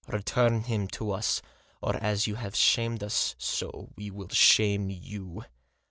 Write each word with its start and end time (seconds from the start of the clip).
Return 0.07 0.63
him 0.63 0.87
to 0.87 1.11
us; 1.11 1.43
or 1.79 1.95
as 1.97 2.25
you 2.25 2.33
have 2.33 2.55
shamed 2.55 3.03
us 3.03 3.35
so 3.37 3.89
we 3.95 4.09
will 4.09 4.29
shame 4.29 4.89
you." 4.89 5.43